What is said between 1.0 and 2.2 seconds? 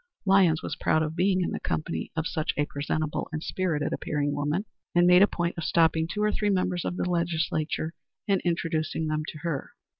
of being in the company